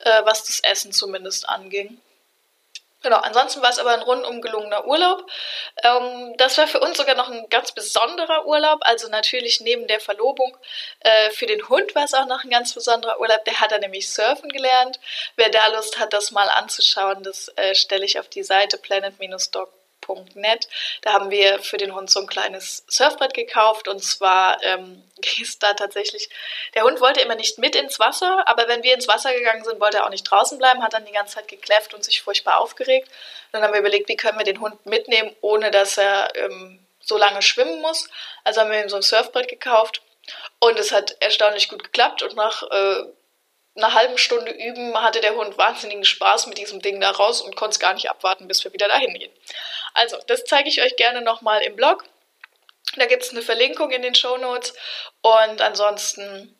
äh, 0.00 0.22
was 0.24 0.44
das 0.44 0.60
Essen 0.60 0.92
zumindest 0.92 1.48
anging. 1.48 2.00
Genau, 3.00 3.18
ansonsten 3.18 3.62
war 3.62 3.70
es 3.70 3.78
aber 3.78 3.92
ein 3.92 4.02
rundum 4.02 4.42
gelungener 4.42 4.84
Urlaub. 4.84 5.24
Ähm, 5.84 6.34
das 6.36 6.58
war 6.58 6.66
für 6.66 6.80
uns 6.80 6.98
sogar 6.98 7.14
noch 7.14 7.28
ein 7.28 7.48
ganz 7.48 7.70
besonderer 7.70 8.46
Urlaub. 8.46 8.80
Also 8.82 9.08
natürlich 9.08 9.60
neben 9.60 9.86
der 9.86 10.00
Verlobung. 10.00 10.56
Äh, 11.00 11.30
für 11.30 11.46
den 11.46 11.68
Hund 11.68 11.94
war 11.94 12.04
es 12.04 12.14
auch 12.14 12.26
noch 12.26 12.42
ein 12.42 12.50
ganz 12.50 12.74
besonderer 12.74 13.20
Urlaub. 13.20 13.44
Der 13.44 13.60
hat 13.60 13.70
er 13.70 13.78
nämlich 13.78 14.12
surfen 14.12 14.48
gelernt. 14.48 14.98
Wer 15.36 15.48
da 15.50 15.68
Lust 15.68 15.98
hat, 16.00 16.12
das 16.12 16.32
mal 16.32 16.48
anzuschauen, 16.48 17.22
das 17.22 17.48
äh, 17.56 17.74
stelle 17.76 18.04
ich 18.04 18.18
auf 18.18 18.28
die 18.28 18.42
Seite 18.42 18.78
planet-dog 18.78 19.72
surfbrett.net. 20.08 20.68
Da 21.02 21.12
haben 21.12 21.30
wir 21.30 21.60
für 21.60 21.76
den 21.76 21.94
Hund 21.94 22.10
so 22.10 22.20
ein 22.20 22.26
kleines 22.26 22.84
Surfbrett 22.88 23.34
gekauft 23.34 23.88
und 23.88 24.02
zwar 24.02 24.62
ähm, 24.62 25.02
ist 25.40 25.62
da 25.62 25.74
tatsächlich, 25.74 26.28
der 26.74 26.84
Hund 26.84 27.00
wollte 27.00 27.20
immer 27.20 27.34
nicht 27.34 27.58
mit 27.58 27.76
ins 27.76 27.98
Wasser, 27.98 28.46
aber 28.46 28.68
wenn 28.68 28.82
wir 28.82 28.94
ins 28.94 29.08
Wasser 29.08 29.32
gegangen 29.32 29.64
sind, 29.64 29.80
wollte 29.80 29.98
er 29.98 30.06
auch 30.06 30.10
nicht 30.10 30.24
draußen 30.24 30.58
bleiben, 30.58 30.82
hat 30.82 30.94
dann 30.94 31.04
die 31.04 31.12
ganze 31.12 31.36
Zeit 31.36 31.48
gekläfft 31.48 31.94
und 31.94 32.04
sich 32.04 32.22
furchtbar 32.22 32.58
aufgeregt. 32.58 33.08
Und 33.08 33.54
dann 33.54 33.62
haben 33.62 33.72
wir 33.72 33.80
überlegt, 33.80 34.08
wie 34.08 34.16
können 34.16 34.38
wir 34.38 34.44
den 34.44 34.60
Hund 34.60 34.84
mitnehmen, 34.86 35.34
ohne 35.40 35.70
dass 35.70 35.98
er 35.98 36.34
ähm, 36.36 36.80
so 37.00 37.16
lange 37.16 37.42
schwimmen 37.42 37.80
muss. 37.80 38.08
Also 38.44 38.60
haben 38.60 38.70
wir 38.70 38.82
ihm 38.82 38.88
so 38.88 38.96
ein 38.96 39.02
Surfbrett 39.02 39.48
gekauft 39.48 40.02
und 40.60 40.78
es 40.78 40.92
hat 40.92 41.16
erstaunlich 41.20 41.68
gut 41.68 41.84
geklappt 41.84 42.22
und 42.22 42.36
nach 42.36 42.62
äh, 42.64 43.04
einer 43.78 43.94
halben 43.94 44.18
Stunde 44.18 44.52
üben 44.52 44.94
hatte 45.02 45.20
der 45.20 45.34
Hund 45.34 45.56
wahnsinnigen 45.56 46.04
Spaß 46.04 46.46
mit 46.46 46.58
diesem 46.58 46.80
Ding 46.80 47.00
da 47.00 47.10
raus 47.10 47.40
und 47.40 47.56
konnte 47.56 47.74
es 47.74 47.80
gar 47.80 47.94
nicht 47.94 48.10
abwarten, 48.10 48.48
bis 48.48 48.64
wir 48.64 48.72
wieder 48.72 48.88
dahin 48.88 49.14
gehen. 49.14 49.32
Also, 49.94 50.18
das 50.26 50.44
zeige 50.44 50.68
ich 50.68 50.82
euch 50.82 50.96
gerne 50.96 51.22
nochmal 51.22 51.62
im 51.62 51.76
Blog. 51.76 52.04
Da 52.96 53.06
gibt 53.06 53.22
es 53.22 53.30
eine 53.30 53.42
Verlinkung 53.42 53.90
in 53.90 54.02
den 54.02 54.14
Show 54.14 54.36
Notes. 54.36 54.74
Und 55.22 55.60
ansonsten 55.60 56.56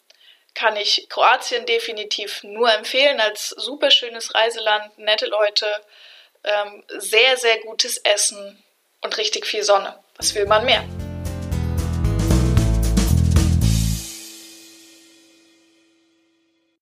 kann 0.55 0.77
ich 0.77 1.09
Kroatien 1.09 1.67
definitiv 1.67 2.43
nur 2.43 2.73
empfehlen 2.73 3.21
als 3.21 3.51
super 3.51 3.91
schönes 3.91 4.35
Reiseland, 4.35 4.99
nette 4.99 5.27
Leute, 5.27 5.67
ähm, 6.45 6.85
sehr, 6.89 7.37
sehr 7.37 7.59
gutes 7.61 7.99
Essen 7.99 8.63
und 9.01 9.17
richtig 9.19 9.47
viel 9.47 9.63
Sonne. 9.63 9.99
Was 10.17 10.35
will 10.35 10.47
man 10.47 10.65
mehr? 10.65 10.85